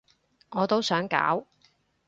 [0.49, 1.45] 我都想搞